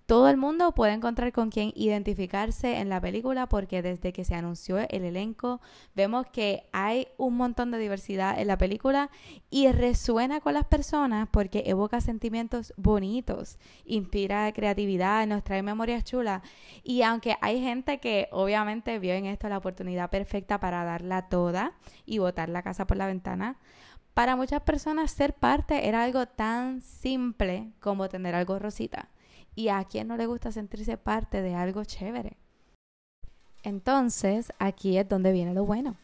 Todo 0.10 0.28
el 0.28 0.38
mundo 0.38 0.72
puede 0.72 0.94
encontrar 0.94 1.32
con 1.32 1.52
quién 1.52 1.72
identificarse 1.76 2.80
en 2.80 2.90
la 2.90 3.00
película 3.00 3.48
porque 3.48 3.84
desde 3.84 4.12
que 4.12 4.26
se 4.26 4.34
anunció 4.34 4.80
el 4.90 5.04
elenco 5.04 5.62
vemos 5.94 6.26
que 6.26 6.68
hay 6.72 7.10
un 7.18 7.38
montón 7.38 7.70
de 7.70 7.78
diversidad 7.78 8.40
en 8.40 8.48
la 8.48 8.58
película 8.58 9.12
y 9.52 9.72
resuena 9.72 10.40
con 10.42 10.56
las 10.56 10.66
personas 10.66 11.30
porque 11.30 11.62
evoca 11.68 12.02
sentimientos 12.02 12.74
bonitos, 12.76 13.60
inspira 13.86 14.52
creatividad, 14.52 15.28
nos 15.28 15.44
trae 15.44 15.62
memorias 15.62 16.04
chulas. 16.04 16.42
Y 16.82 17.04
aunque 17.04 17.36
hay 17.40 17.62
gente 17.62 18.00
que 18.00 18.30
obviamente 18.32 18.98
vio 18.98 19.14
en 19.14 19.28
esto 19.28 19.48
la 19.48 19.60
oportunidad 19.60 20.10
perfecta 20.10 20.60
para 20.60 20.84
darla 20.86 21.30
toda 21.30 21.74
y 22.08 22.18
botar 22.18 22.50
la 22.50 22.64
casa 22.64 22.88
por 22.88 22.98
la 22.98 23.06
ventana, 23.06 23.60
para 24.16 24.36
muchas 24.36 24.64
personas 24.64 25.12
ser 25.12 25.36
parte 25.36 25.88
era 25.88 26.02
algo 26.02 26.26
tan 26.26 26.82
simple 26.82 27.74
como 27.80 28.10
tener 28.10 28.34
algo 28.34 28.58
rosita 28.58 29.10
y 29.56 29.70
a 29.70 29.84
quien 29.84 30.08
no 30.08 30.18
le 30.18 30.26
gusta 30.26 30.52
sentirse 30.52 30.98
parte 30.98 31.42
de 31.42 31.56
algo 31.56 31.84
chévere. 31.84 32.38
Entonces, 33.64 34.54
aquí 34.60 34.98
es 34.98 35.08
donde 35.08 35.32
viene 35.32 35.54
lo 35.54 35.66
bueno. 35.66 35.98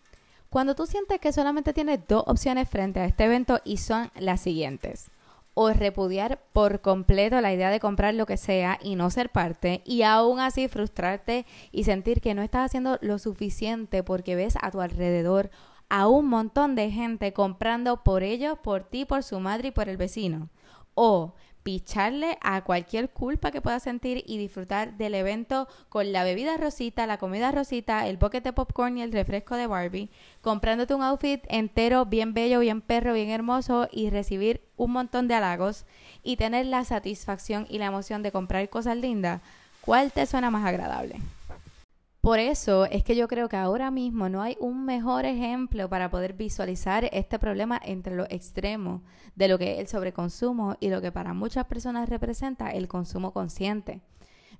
Cuando 0.49 0.75
tú 0.75 0.85
sientes 0.85 1.19
que 1.19 1.33
solamente 1.33 1.73
tienes 1.73 1.99
dos 2.07 2.23
opciones 2.27 2.69
frente 2.69 2.99
a 2.99 3.05
este 3.05 3.25
evento 3.25 3.59
y 3.65 3.77
son 3.77 4.09
las 4.15 4.41
siguientes. 4.41 5.11
O 5.53 5.69
repudiar 5.71 6.41
por 6.53 6.81
completo 6.81 7.39
la 7.39 7.53
idea 7.53 7.69
de 7.69 7.79
comprar 7.79 8.13
lo 8.13 8.25
que 8.25 8.37
sea 8.37 8.77
y 8.81 8.95
no 8.95 9.09
ser 9.09 9.29
parte 9.29 9.81
y 9.85 10.01
aún 10.01 10.39
así 10.39 10.67
frustrarte 10.67 11.45
y 11.71 11.85
sentir 11.85 12.19
que 12.19 12.33
no 12.33 12.41
estás 12.41 12.65
haciendo 12.65 12.97
lo 13.01 13.19
suficiente 13.19 14.03
porque 14.03 14.35
ves 14.35 14.55
a 14.61 14.71
tu 14.71 14.81
alrededor 14.81 15.49
a 15.89 16.07
un 16.07 16.27
montón 16.27 16.75
de 16.75 16.91
gente 16.91 17.31
comprando 17.33 18.03
por 18.03 18.23
ellos, 18.23 18.57
por 18.59 18.83
ti, 18.83 19.05
por 19.05 19.23
su 19.23 19.39
madre 19.39 19.69
y 19.69 19.71
por 19.71 19.87
el 19.87 19.97
vecino. 19.97 20.49
O 20.93 21.35
picharle 21.65 22.37
a 22.41 22.63
cualquier 22.63 23.09
culpa 23.09 23.49
que 23.49 23.59
puedas 23.59 23.81
sentir 23.81 24.23
y 24.27 24.37
disfrutar 24.37 24.97
del 24.97 25.15
evento 25.15 25.67
con 25.89 26.11
la 26.11 26.23
bebida 26.23 26.57
rosita, 26.57 27.07
la 27.07 27.17
comida 27.17 27.51
rosita, 27.51 28.07
el 28.07 28.17
bucket 28.17 28.43
de 28.43 28.53
popcorn 28.53 28.99
y 28.99 29.01
el 29.01 29.11
refresco 29.11 29.55
de 29.55 29.65
Barbie, 29.65 30.11
comprándote 30.43 30.93
un 30.93 31.01
outfit 31.01 31.43
entero 31.49 32.05
bien 32.05 32.35
bello, 32.35 32.59
bien 32.59 32.81
perro, 32.81 33.13
bien 33.13 33.31
hermoso 33.31 33.89
y 33.91 34.11
recibir 34.11 34.61
un 34.77 34.91
montón 34.91 35.27
de 35.27 35.33
halagos 35.33 35.85
y 36.21 36.37
tener 36.37 36.67
la 36.67 36.85
satisfacción 36.85 37.65
y 37.67 37.79
la 37.79 37.87
emoción 37.87 38.21
de 38.21 38.31
comprar 38.31 38.69
cosas 38.69 38.97
lindas, 38.97 39.41
¿cuál 39.81 40.11
te 40.11 40.27
suena 40.27 40.51
más 40.51 40.67
agradable? 40.67 41.15
Por 42.25 42.39
eso 42.39 42.85
es 42.85 43.03
que 43.03 43.15
yo 43.15 43.27
creo 43.27 43.49
que 43.49 43.55
ahora 43.55 43.91
mismo 43.91 44.29
no 44.29 44.41
hay 44.41 44.57
un 44.59 44.83
mejor 44.83 45.25
ejemplo 45.25 45.87
para 45.89 46.09
poder 46.09 46.33
visualizar 46.33 47.07
este 47.13 47.37
problema 47.37 47.79
entre 47.85 48.15
los 48.15 48.25
extremos 48.31 49.03
de 49.35 49.47
lo 49.47 49.59
que 49.59 49.73
es 49.73 49.79
el 49.79 49.87
sobreconsumo 49.87 50.75
y 50.79 50.89
lo 50.89 51.03
que 51.03 51.11
para 51.11 51.35
muchas 51.35 51.65
personas 51.65 52.09
representa 52.09 52.71
el 52.71 52.87
consumo 52.87 53.31
consciente. 53.31 54.01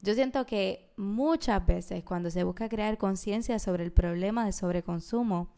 Yo 0.04 0.14
siento 0.14 0.46
que 0.46 0.94
muchas 0.96 1.66
veces 1.66 2.04
cuando 2.04 2.30
se 2.30 2.44
busca 2.44 2.70
crear 2.70 3.00
conciencia 3.00 3.58
sobre 3.58 3.84
el 3.84 3.92
problema 3.92 4.46
de 4.46 4.52
sobreconsumo, 4.52 5.50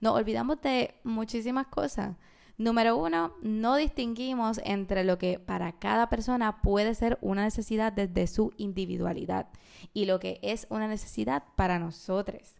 nos 0.00 0.14
olvidamos 0.14 0.60
de 0.60 0.94
muchísimas 1.02 1.66
cosas. 1.66 2.14
Número 2.58 2.96
uno, 2.96 3.34
no 3.42 3.76
distinguimos 3.76 4.60
entre 4.64 5.04
lo 5.04 5.18
que 5.18 5.38
para 5.38 5.72
cada 5.72 6.08
persona 6.08 6.62
puede 6.62 6.94
ser 6.94 7.18
una 7.20 7.44
necesidad 7.44 7.92
desde 7.92 8.26
su 8.26 8.52
individualidad 8.56 9.48
y 9.92 10.06
lo 10.06 10.18
que 10.18 10.40
es 10.42 10.66
una 10.70 10.88
necesidad 10.88 11.44
para 11.54 11.78
nosotros. 11.78 12.54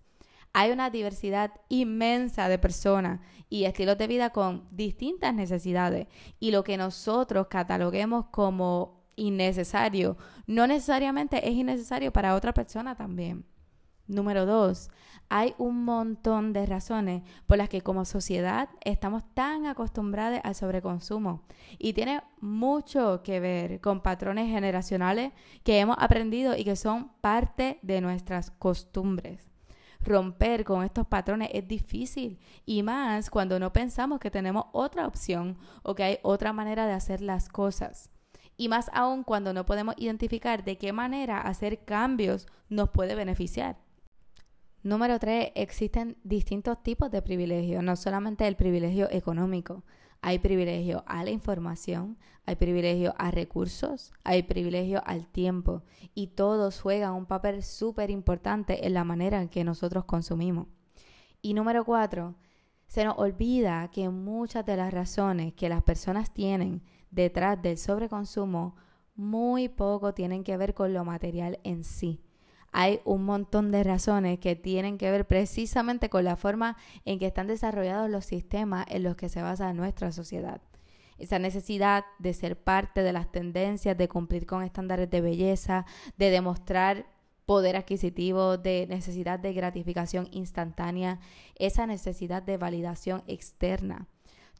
Hay 0.52 0.70
una 0.70 0.90
diversidad 0.90 1.50
inmensa 1.68 2.48
de 2.48 2.58
personas 2.58 3.20
y 3.48 3.64
estilos 3.64 3.96
de 3.96 4.06
vida 4.06 4.30
con 4.30 4.68
distintas 4.70 5.34
necesidades 5.34 6.08
y 6.40 6.50
lo 6.50 6.62
que 6.62 6.76
nosotros 6.76 7.46
cataloguemos 7.48 8.26
como 8.26 9.02
innecesario 9.16 10.18
no 10.46 10.66
necesariamente 10.66 11.48
es 11.48 11.54
innecesario 11.54 12.12
para 12.12 12.34
otra 12.34 12.52
persona 12.52 12.94
también. 12.94 13.46
Número 14.08 14.46
dos, 14.46 14.90
hay 15.28 15.54
un 15.58 15.84
montón 15.84 16.52
de 16.52 16.64
razones 16.64 17.22
por 17.46 17.58
las 17.58 17.68
que 17.68 17.80
como 17.80 18.04
sociedad 18.04 18.68
estamos 18.84 19.25
tan 19.34 19.66
acostumbrados 19.66 20.40
al 20.44 20.54
sobreconsumo 20.54 21.42
y 21.78 21.92
tiene 21.92 22.22
mucho 22.40 23.22
que 23.25 23.40
ver 23.40 23.80
con 23.80 24.02
patrones 24.02 24.48
generacionales 24.48 25.32
que 25.64 25.80
hemos 25.80 25.96
aprendido 25.98 26.56
y 26.56 26.62
que 26.62 26.76
son 26.76 27.10
parte 27.20 27.80
de 27.82 28.00
nuestras 28.00 28.52
costumbres. 28.52 29.50
Romper 30.00 30.62
con 30.62 30.84
estos 30.84 31.08
patrones 31.08 31.50
es 31.52 31.66
difícil 31.66 32.38
y 32.64 32.84
más 32.84 33.28
cuando 33.28 33.58
no 33.58 33.72
pensamos 33.72 34.20
que 34.20 34.30
tenemos 34.30 34.66
otra 34.72 35.08
opción 35.08 35.58
o 35.82 35.96
que 35.96 36.04
hay 36.04 36.18
otra 36.22 36.52
manera 36.52 36.86
de 36.86 36.92
hacer 36.92 37.20
las 37.20 37.48
cosas. 37.48 38.10
Y 38.56 38.68
más 38.68 38.88
aún 38.94 39.25
cuando 39.25 39.52
no 39.52 39.66
podemos 39.66 39.96
identificar 39.98 40.62
de 40.64 40.78
qué 40.78 40.92
manera 40.92 41.40
hacer 41.40 41.84
cambios 41.84 42.46
nos 42.68 42.90
puede 42.90 43.16
beneficiar. 43.16 43.86
Número 44.87 45.19
tres, 45.19 45.50
existen 45.57 46.16
distintos 46.23 46.81
tipos 46.81 47.11
de 47.11 47.21
privilegios, 47.21 47.83
no 47.83 47.97
solamente 47.97 48.47
el 48.47 48.55
privilegio 48.55 49.11
económico. 49.11 49.83
Hay 50.21 50.38
privilegio 50.38 51.02
a 51.09 51.25
la 51.25 51.31
información, 51.31 52.16
hay 52.45 52.55
privilegio 52.55 53.12
a 53.19 53.33
recursos, 53.33 54.12
hay 54.23 54.45
privilegio 54.45 55.02
al 55.05 55.26
tiempo 55.26 55.83
y 56.14 56.28
todos 56.28 56.81
juegan 56.81 57.14
un 57.14 57.26
papel 57.26 57.64
súper 57.64 58.11
importante 58.11 58.87
en 58.87 58.95
la 58.95 59.02
manera 59.02 59.43
en 59.43 59.49
que 59.49 59.64
nosotros 59.64 60.05
consumimos. 60.05 60.69
Y 61.43 61.55
número 61.55 61.85
cuatro, 61.85 62.37
se 62.87 63.05
nos 63.05 63.19
olvida 63.19 63.90
que 63.90 64.09
muchas 64.09 64.64
de 64.64 64.76
las 64.76 64.95
razones 64.95 65.52
que 65.55 65.69
las 65.69 65.83
personas 65.83 66.33
tienen 66.33 66.81
detrás 67.11 67.61
del 67.61 67.76
sobreconsumo 67.76 68.76
muy 69.16 69.69
poco 69.69 70.14
tienen 70.14 70.45
que 70.45 70.57
ver 70.57 70.75
con 70.75 70.93
lo 70.93 71.05
material 71.05 71.59
en 71.64 71.83
sí 71.83 72.23
hay 72.78 73.00
un 73.06 73.25
montón 73.25 73.73
de 73.73 73.83
razones 73.83 74.38
que 74.38 74.54
tienen 74.54 74.99
que 74.99 75.11
ver 75.11 75.26
precisamente 75.26 76.11
con 76.11 76.25
la 76.25 76.37
forma 76.37 76.76
en 77.06 77.18
que 77.18 77.26
están 77.26 77.47
desarrollados 77.47 78.11
los 78.11 78.26
sistemas 78.26 78.85
en 78.90 79.02
los 79.02 79.16
que 79.16 79.30
se 79.30 79.40
basa 79.40 79.73
nuestra 79.73 80.12
sociedad. 80.12 80.61
Esa 81.16 81.38
necesidad 81.38 82.04
de 82.18 82.35
ser 82.35 82.62
parte 82.62 83.02
de 83.02 83.14
las 83.14 83.33
tendencias, 83.33 83.97
de 83.97 84.09
cumplir 84.09 84.45
con 84.45 84.62
estándares 84.62 85.09
de 85.09 85.23
belleza, 85.23 85.87
de 86.18 86.28
demostrar 86.28 87.06
poder 87.47 87.76
adquisitivo, 87.76 88.59
de 88.59 88.87
necesidad 88.90 89.38
de 89.38 89.54
gratificación 89.54 90.28
instantánea, 90.30 91.18
esa 91.54 91.87
necesidad 91.87 92.42
de 92.42 92.59
validación 92.59 93.23
externa. 93.26 94.06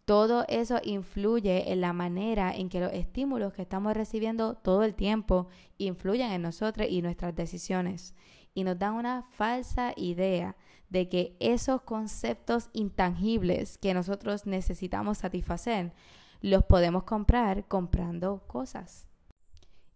Todo 0.07 0.45
eso 0.47 0.79
influye 0.85 1.73
en 1.73 1.81
la 1.81 1.93
manera 1.93 2.55
en 2.55 2.69
que 2.69 2.79
los 2.79 2.93
estímulos 2.93 3.53
que 3.53 3.63
estamos 3.63 3.93
recibiendo 3.93 4.55
todo 4.55 4.85
el 4.85 4.95
tiempo 4.95 5.49
influyen 5.79 6.31
en 6.31 6.43
nosotros 6.43 6.87
y 6.89 7.03
nuestras 7.03 7.35
decisiones. 7.35 8.15
Y 8.55 8.63
nos 8.63 8.79
dan 8.79 8.95
una 8.95 9.25
falsa 9.33 9.93
idea 9.97 10.57
de 10.91 11.09
que 11.09 11.37
esos 11.41 11.83
conceptos 11.83 12.71
intangibles 12.73 13.79
que 13.79 13.95
nosotros 13.95 14.47
necesitamos 14.47 15.19
satisfacer, 15.19 15.93
los 16.41 16.63
podemos 16.63 17.03
comprar 17.03 17.67
comprando 17.67 18.45
cosas. 18.47 19.09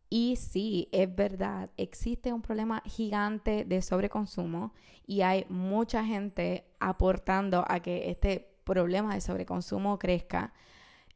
Y 0.09 0.35
sí, 0.35 0.89
es 0.91 1.15
verdad, 1.15 1.71
existe 1.77 2.33
un 2.33 2.43
problema 2.43 2.83
gigante 2.85 3.65
de 3.65 3.81
sobreconsumo 3.81 4.75
y 5.07 5.21
hay 5.21 5.47
mucha 5.49 6.05
gente 6.05 6.67
aportando 6.81 7.65
a 7.69 7.79
que 7.79 8.11
este 8.11 8.50
problema 8.71 9.15
de 9.15 9.21
sobreconsumo 9.21 9.99
crezca. 9.99 10.53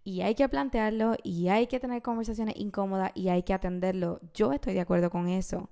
Y 0.02 0.22
hay 0.22 0.34
que 0.34 0.48
plantearlo 0.48 1.16
y 1.22 1.48
hay 1.48 1.68
que 1.68 1.80
tener 1.80 2.02
conversaciones 2.02 2.56
incómodas 2.58 3.12
y 3.14 3.28
hay 3.28 3.44
que 3.44 3.54
atenderlo. 3.54 4.20
Yo 4.34 4.52
estoy 4.52 4.74
de 4.74 4.80
acuerdo 4.80 5.08
con 5.08 5.28
eso. 5.28 5.70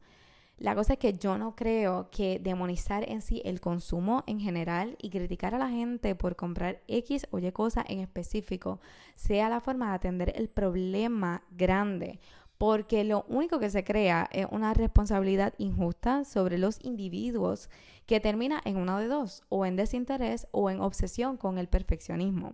La 0.58 0.76
cosa 0.76 0.92
es 0.92 1.00
que 1.00 1.14
yo 1.14 1.38
no 1.38 1.56
creo 1.56 2.08
que 2.10 2.38
demonizar 2.38 3.08
en 3.10 3.20
sí 3.20 3.42
el 3.44 3.60
consumo 3.60 4.22
en 4.28 4.38
general 4.38 4.96
y 5.02 5.10
criticar 5.10 5.56
a 5.56 5.58
la 5.58 5.68
gente 5.68 6.14
por 6.14 6.36
comprar 6.36 6.80
X 6.86 7.26
o 7.32 7.40
Y 7.40 7.50
cosas 7.50 7.84
en 7.88 7.98
específico 7.98 8.78
sea 9.16 9.48
la 9.48 9.60
forma 9.60 9.88
de 9.88 9.94
atender 9.94 10.32
el 10.36 10.48
problema 10.48 11.42
grande 11.50 12.20
porque 12.62 13.02
lo 13.02 13.24
único 13.26 13.58
que 13.58 13.70
se 13.70 13.82
crea 13.82 14.28
es 14.30 14.46
una 14.52 14.72
responsabilidad 14.72 15.52
injusta 15.58 16.24
sobre 16.24 16.58
los 16.58 16.78
individuos 16.84 17.68
que 18.06 18.20
termina 18.20 18.62
en 18.64 18.76
uno 18.76 19.00
de 19.00 19.08
dos, 19.08 19.42
o 19.48 19.66
en 19.66 19.74
desinterés 19.74 20.46
o 20.52 20.70
en 20.70 20.80
obsesión 20.80 21.36
con 21.36 21.58
el 21.58 21.66
perfeccionismo. 21.66 22.52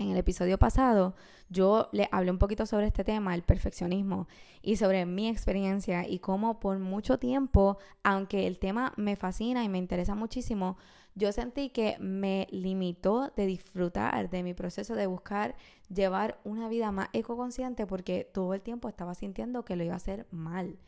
En 0.00 0.08
el 0.08 0.16
episodio 0.16 0.58
pasado 0.58 1.14
yo 1.50 1.90
le 1.92 2.08
hablé 2.10 2.30
un 2.30 2.38
poquito 2.38 2.64
sobre 2.64 2.86
este 2.86 3.04
tema, 3.04 3.34
el 3.34 3.42
perfeccionismo, 3.42 4.28
y 4.62 4.76
sobre 4.76 5.04
mi 5.04 5.28
experiencia 5.28 6.08
y 6.08 6.20
cómo 6.20 6.58
por 6.58 6.78
mucho 6.78 7.18
tiempo, 7.18 7.76
aunque 8.02 8.46
el 8.46 8.58
tema 8.58 8.94
me 8.96 9.14
fascina 9.16 9.62
y 9.62 9.68
me 9.68 9.76
interesa 9.76 10.14
muchísimo, 10.14 10.78
yo 11.14 11.32
sentí 11.32 11.68
que 11.68 11.98
me 12.00 12.46
limitó 12.50 13.30
de 13.36 13.44
disfrutar 13.44 14.30
de 14.30 14.42
mi 14.42 14.54
proceso 14.54 14.94
de 14.94 15.06
buscar 15.06 15.54
llevar 15.94 16.40
una 16.44 16.70
vida 16.70 16.92
más 16.92 17.10
ecoconsciente 17.12 17.86
porque 17.86 18.26
todo 18.32 18.54
el 18.54 18.62
tiempo 18.62 18.88
estaba 18.88 19.14
sintiendo 19.14 19.66
que 19.66 19.76
lo 19.76 19.84
iba 19.84 19.92
a 19.92 19.98
hacer 19.98 20.26
mal. 20.30 20.78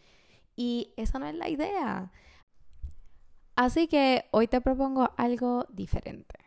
Y 0.57 0.95
esa 0.97 1.19
no 1.19 1.27
es 1.27 1.35
la 1.35 1.51
idea. 1.51 2.11
Así 3.57 3.89
que 3.89 4.25
hoy 4.31 4.49
te 4.49 4.63
propongo 4.63 5.11
algo 5.19 5.67
diferente. 5.71 6.42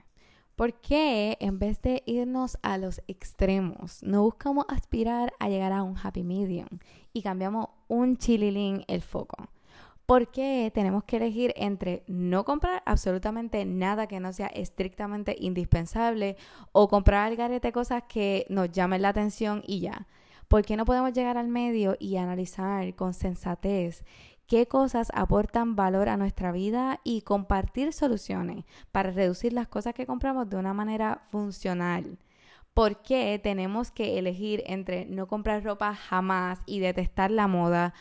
¿Por 0.55 0.79
qué 0.79 1.37
en 1.41 1.59
vez 1.59 1.81
de 1.81 2.01
irnos 2.05 2.57
a 2.61 2.77
los 2.77 3.01
extremos, 3.09 4.01
no 4.03 4.23
buscamos 4.23 4.65
aspirar 4.69 5.33
a 5.37 5.49
llegar 5.49 5.73
a 5.73 5.83
un 5.83 5.97
happy 6.01 6.23
medium 6.23 6.69
y 7.11 7.23
cambiamos 7.23 7.67
un 7.89 8.15
chililín 8.15 8.85
el 8.87 9.01
foco? 9.01 9.49
¿Por 10.05 10.31
qué 10.31 10.71
tenemos 10.73 11.03
que 11.03 11.17
elegir 11.17 11.51
entre 11.57 12.03
no 12.07 12.45
comprar 12.45 12.83
absolutamente 12.85 13.65
nada 13.65 14.07
que 14.07 14.21
no 14.21 14.31
sea 14.31 14.47
estrictamente 14.47 15.35
indispensable 15.37 16.37
o 16.71 16.87
comprar 16.87 17.27
al 17.27 17.35
garete 17.35 17.73
cosas 17.73 18.03
que 18.07 18.45
nos 18.49 18.71
llamen 18.71 19.01
la 19.01 19.09
atención 19.09 19.61
y 19.67 19.81
ya? 19.81 20.07
¿Por 20.47 20.63
qué 20.63 20.77
no 20.77 20.85
podemos 20.85 21.11
llegar 21.11 21.37
al 21.37 21.49
medio 21.49 21.97
y 21.99 22.15
analizar 22.15 22.95
con 22.95 23.13
sensatez 23.13 24.05
qué 24.47 24.67
cosas 24.67 25.11
aportan 25.13 25.75
valor 25.75 26.09
a 26.09 26.17
nuestra 26.17 26.51
vida 26.51 26.99
y 27.03 27.21
compartir 27.21 27.93
soluciones 27.93 28.65
para 28.91 29.11
reducir 29.11 29.53
las 29.53 29.67
cosas 29.67 29.93
que 29.93 30.05
compramos 30.05 30.49
de 30.49 30.57
una 30.57 30.73
manera 30.73 31.23
funcional. 31.31 32.17
¿Por 32.73 33.01
qué 33.01 33.39
tenemos 33.41 33.91
que 33.91 34.19
elegir 34.19 34.61
entre 34.65 35.05
no 35.05 35.27
comprar 35.27 35.63
ropa 35.63 35.95
jamás 35.95 36.59
y 36.65 36.79
detestar 36.79 37.31
la 37.31 37.47
moda 37.47 37.93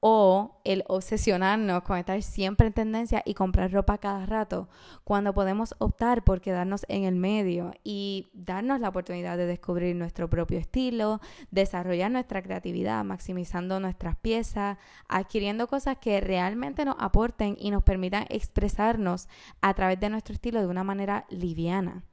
o 0.00 0.60
el 0.64 0.82
obsesionarnos 0.88 1.82
con 1.82 1.98
estar 1.98 2.22
siempre 2.22 2.66
en 2.66 2.72
tendencia 2.72 3.22
y 3.26 3.34
comprar 3.34 3.70
ropa 3.70 3.98
cada 3.98 4.24
rato, 4.24 4.68
cuando 5.04 5.34
podemos 5.34 5.74
optar 5.78 6.24
por 6.24 6.40
quedarnos 6.40 6.86
en 6.88 7.04
el 7.04 7.14
medio 7.14 7.72
y 7.84 8.30
darnos 8.32 8.80
la 8.80 8.88
oportunidad 8.88 9.36
de 9.36 9.44
descubrir 9.44 9.94
nuestro 9.94 10.28
propio 10.30 10.58
estilo, 10.58 11.20
desarrollar 11.50 12.10
nuestra 12.10 12.42
creatividad, 12.42 13.04
maximizando 13.04 13.78
nuestras 13.78 14.16
piezas, 14.16 14.78
adquiriendo 15.06 15.68
cosas 15.68 15.98
que 15.98 16.20
realmente 16.20 16.86
nos 16.86 16.96
aporten 16.98 17.56
y 17.60 17.70
nos 17.70 17.82
permitan 17.82 18.24
expresarnos 18.30 19.28
a 19.60 19.74
través 19.74 20.00
de 20.00 20.08
nuestro 20.08 20.34
estilo 20.34 20.60
de 20.60 20.66
una 20.66 20.84
manera 20.84 21.26
liviana. 21.28 22.04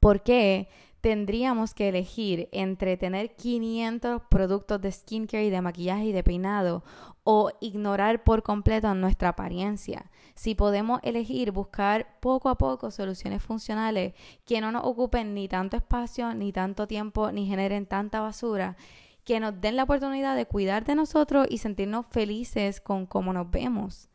¿Por 0.00 0.22
qué 0.22 0.68
tendríamos 1.00 1.74
que 1.74 1.88
elegir 1.88 2.48
entre 2.52 2.96
tener 2.96 3.36
500 3.36 4.22
productos 4.28 4.80
de 4.80 4.92
skincare 4.92 5.44
y 5.44 5.50
de 5.50 5.62
maquillaje 5.62 6.06
y 6.06 6.12
de 6.12 6.24
peinado 6.24 6.82
o 7.24 7.50
ignorar 7.60 8.24
por 8.24 8.42
completo 8.42 8.92
nuestra 8.94 9.30
apariencia. 9.30 10.10
Si 10.34 10.54
podemos 10.54 11.00
elegir 11.02 11.52
buscar 11.52 12.18
poco 12.20 12.48
a 12.48 12.56
poco 12.56 12.90
soluciones 12.90 13.42
funcionales 13.42 14.14
que 14.44 14.60
no 14.60 14.72
nos 14.72 14.84
ocupen 14.84 15.34
ni 15.34 15.48
tanto 15.48 15.76
espacio, 15.76 16.34
ni 16.34 16.52
tanto 16.52 16.86
tiempo, 16.86 17.30
ni 17.32 17.46
generen 17.46 17.86
tanta 17.86 18.20
basura, 18.20 18.76
que 19.24 19.40
nos 19.40 19.60
den 19.60 19.76
la 19.76 19.82
oportunidad 19.82 20.36
de 20.36 20.46
cuidar 20.46 20.84
de 20.84 20.94
nosotros 20.94 21.46
y 21.50 21.58
sentirnos 21.58 22.06
felices 22.06 22.80
con 22.80 23.04
cómo 23.04 23.32
nos 23.32 23.50
vemos. 23.50 24.07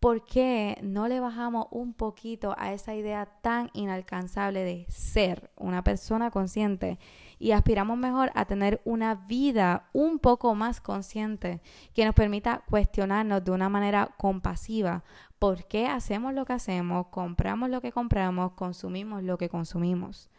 ¿Por 0.00 0.24
qué 0.24 0.78
no 0.82 1.08
le 1.08 1.20
bajamos 1.20 1.66
un 1.70 1.94
poquito 1.94 2.54
a 2.58 2.72
esa 2.72 2.94
idea 2.94 3.26
tan 3.42 3.70
inalcanzable 3.72 4.62
de 4.62 4.86
ser 4.88 5.50
una 5.56 5.82
persona 5.82 6.30
consciente 6.30 6.98
y 7.38 7.52
aspiramos 7.52 7.98
mejor 7.98 8.30
a 8.34 8.44
tener 8.44 8.80
una 8.84 9.14
vida 9.14 9.88
un 9.92 10.18
poco 10.18 10.54
más 10.54 10.80
consciente 10.80 11.60
que 11.94 12.04
nos 12.04 12.14
permita 12.14 12.62
cuestionarnos 12.68 13.44
de 13.44 13.50
una 13.50 13.68
manera 13.68 14.14
compasiva 14.16 15.02
por 15.38 15.66
qué 15.66 15.86
hacemos 15.86 16.34
lo 16.34 16.44
que 16.44 16.54
hacemos, 16.54 17.08
compramos 17.08 17.68
lo 17.70 17.80
que 17.80 17.92
compramos, 17.92 18.52
consumimos 18.52 19.22
lo 19.22 19.38
que 19.38 19.48
consumimos? 19.48 20.30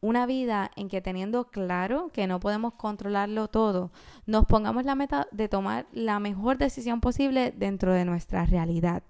Una 0.00 0.26
vida 0.26 0.70
en 0.76 0.88
que 0.88 1.00
teniendo 1.00 1.50
claro 1.50 2.10
que 2.12 2.26
no 2.26 2.40
podemos 2.40 2.74
controlarlo 2.74 3.48
todo, 3.48 3.90
nos 4.26 4.46
pongamos 4.46 4.84
la 4.84 4.94
meta 4.94 5.26
de 5.32 5.48
tomar 5.48 5.86
la 5.92 6.20
mejor 6.20 6.58
decisión 6.58 7.00
posible 7.00 7.52
dentro 7.56 7.92
de 7.92 8.04
nuestra 8.04 8.44
realidad. 8.44 9.02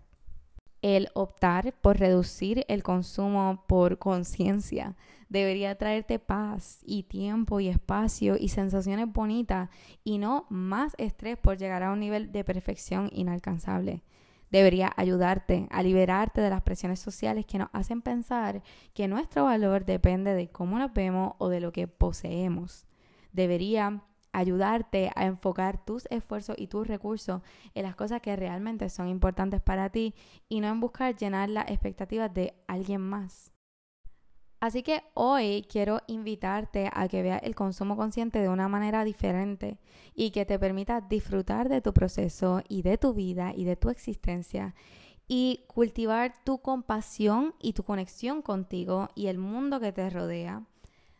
El 0.80 1.08
optar 1.14 1.74
por 1.80 1.98
reducir 1.98 2.64
el 2.68 2.82
consumo 2.82 3.64
por 3.66 3.98
conciencia 3.98 4.94
debería 5.28 5.74
traerte 5.76 6.18
paz 6.18 6.80
y 6.84 7.02
tiempo 7.02 7.60
y 7.60 7.68
espacio 7.68 8.36
y 8.38 8.48
sensaciones 8.48 9.12
bonitas 9.12 9.68
y 10.04 10.18
no 10.18 10.46
más 10.48 10.94
estrés 10.96 11.36
por 11.36 11.58
llegar 11.58 11.82
a 11.82 11.92
un 11.92 12.00
nivel 12.00 12.32
de 12.32 12.44
perfección 12.44 13.10
inalcanzable 13.12 14.02
debería 14.50 14.92
ayudarte 14.96 15.66
a 15.70 15.82
liberarte 15.82 16.40
de 16.40 16.50
las 16.50 16.62
presiones 16.62 17.00
sociales 17.00 17.46
que 17.46 17.58
nos 17.58 17.68
hacen 17.72 18.02
pensar 18.02 18.62
que 18.94 19.08
nuestro 19.08 19.44
valor 19.44 19.84
depende 19.84 20.34
de 20.34 20.48
cómo 20.48 20.78
nos 20.78 20.92
vemos 20.92 21.34
o 21.38 21.48
de 21.48 21.60
lo 21.60 21.72
que 21.72 21.88
poseemos. 21.88 22.86
Debería 23.32 24.02
ayudarte 24.32 25.10
a 25.14 25.26
enfocar 25.26 25.84
tus 25.84 26.06
esfuerzos 26.10 26.56
y 26.58 26.68
tus 26.68 26.86
recursos 26.86 27.42
en 27.74 27.82
las 27.82 27.96
cosas 27.96 28.20
que 28.20 28.36
realmente 28.36 28.88
son 28.90 29.08
importantes 29.08 29.60
para 29.60 29.90
ti 29.90 30.14
y 30.48 30.60
no 30.60 30.68
en 30.68 30.80
buscar 30.80 31.16
llenar 31.16 31.48
las 31.48 31.68
expectativas 31.70 32.32
de 32.32 32.54
alguien 32.66 33.00
más. 33.00 33.52
Así 34.60 34.82
que 34.82 35.04
hoy 35.14 35.64
quiero 35.68 36.00
invitarte 36.08 36.90
a 36.92 37.06
que 37.06 37.22
veas 37.22 37.42
el 37.44 37.54
consumo 37.54 37.96
consciente 37.96 38.40
de 38.40 38.48
una 38.48 38.68
manera 38.68 39.04
diferente 39.04 39.78
y 40.14 40.30
que 40.32 40.44
te 40.44 40.58
permita 40.58 41.00
disfrutar 41.00 41.68
de 41.68 41.80
tu 41.80 41.92
proceso 41.92 42.62
y 42.68 42.82
de 42.82 42.98
tu 42.98 43.14
vida 43.14 43.52
y 43.54 43.64
de 43.64 43.76
tu 43.76 43.88
existencia 43.88 44.74
y 45.28 45.64
cultivar 45.68 46.32
tu 46.42 46.58
compasión 46.58 47.54
y 47.60 47.74
tu 47.74 47.84
conexión 47.84 48.42
contigo 48.42 49.10
y 49.14 49.26
el 49.26 49.38
mundo 49.38 49.78
que 49.78 49.92
te 49.92 50.08
rodea, 50.10 50.64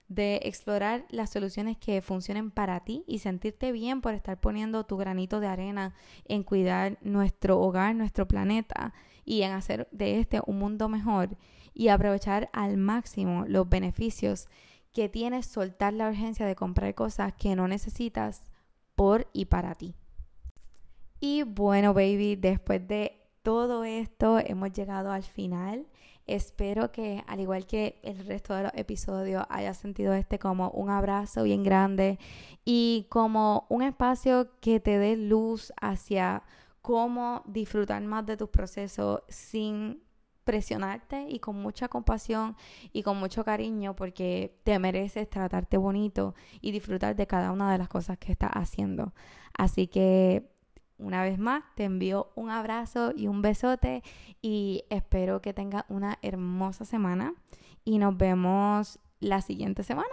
de 0.08 0.40
explorar 0.44 1.04
las 1.10 1.30
soluciones 1.30 1.76
que 1.76 2.00
funcionen 2.00 2.50
para 2.50 2.80
ti 2.80 3.04
y 3.06 3.18
sentirte 3.18 3.72
bien 3.72 4.00
por 4.00 4.14
estar 4.14 4.40
poniendo 4.40 4.84
tu 4.84 4.96
granito 4.96 5.38
de 5.38 5.46
arena 5.46 5.94
en 6.24 6.42
cuidar 6.42 6.98
nuestro 7.02 7.60
hogar, 7.60 7.94
nuestro 7.94 8.26
planeta 8.26 8.94
y 9.24 9.42
en 9.42 9.52
hacer 9.52 9.86
de 9.92 10.18
este 10.18 10.40
un 10.46 10.58
mundo 10.58 10.88
mejor 10.88 11.36
y 11.74 11.88
aprovechar 11.88 12.48
al 12.52 12.78
máximo 12.78 13.44
los 13.46 13.68
beneficios 13.68 14.48
que 14.92 15.08
tiene 15.08 15.42
soltar 15.42 15.92
la 15.92 16.08
urgencia 16.08 16.46
de 16.46 16.56
comprar 16.56 16.94
cosas 16.94 17.34
que 17.34 17.54
no 17.54 17.68
necesitas 17.68 18.50
por 18.94 19.28
y 19.32 19.44
para 19.44 19.74
ti. 19.74 19.94
Y 21.20 21.42
bueno, 21.42 21.94
baby, 21.94 22.36
después 22.36 22.86
de 22.88 23.20
todo 23.42 23.84
esto 23.84 24.38
hemos 24.38 24.72
llegado 24.72 25.12
al 25.12 25.22
final. 25.22 25.86
Espero 26.28 26.92
que, 26.92 27.24
al 27.26 27.40
igual 27.40 27.66
que 27.66 27.98
el 28.02 28.26
resto 28.26 28.54
de 28.54 28.64
los 28.64 28.72
episodios, 28.74 29.44
hayas 29.48 29.78
sentido 29.78 30.12
este 30.12 30.38
como 30.38 30.70
un 30.70 30.90
abrazo 30.90 31.42
bien 31.42 31.62
grande 31.64 32.18
y 32.66 33.06
como 33.08 33.66
un 33.70 33.82
espacio 33.82 34.50
que 34.60 34.78
te 34.78 34.98
dé 34.98 35.16
luz 35.16 35.72
hacia 35.80 36.42
cómo 36.82 37.42
disfrutar 37.46 38.02
más 38.02 38.26
de 38.26 38.36
tus 38.36 38.50
procesos 38.50 39.22
sin 39.28 40.02
presionarte 40.44 41.26
y 41.28 41.38
con 41.38 41.56
mucha 41.56 41.88
compasión 41.88 42.56
y 42.92 43.02
con 43.02 43.18
mucho 43.18 43.42
cariño 43.42 43.96
porque 43.96 44.58
te 44.64 44.78
mereces 44.78 45.30
tratarte 45.30 45.78
bonito 45.78 46.34
y 46.60 46.72
disfrutar 46.72 47.16
de 47.16 47.26
cada 47.26 47.52
una 47.52 47.72
de 47.72 47.78
las 47.78 47.88
cosas 47.88 48.18
que 48.18 48.32
estás 48.32 48.50
haciendo. 48.52 49.14
Así 49.56 49.86
que 49.86 50.50
una 50.98 51.22
vez 51.22 51.38
más 51.38 51.62
te 51.74 51.84
envío 51.84 52.30
un 52.34 52.50
abrazo 52.50 53.12
y 53.16 53.28
un 53.28 53.42
besote 53.42 54.02
y 54.42 54.84
espero 54.90 55.40
que 55.40 55.54
tengas 55.54 55.84
una 55.88 56.18
hermosa 56.22 56.84
semana 56.84 57.34
y 57.84 57.98
nos 57.98 58.16
vemos 58.16 58.98
la 59.20 59.40
siguiente 59.40 59.82
semana. 59.82 60.11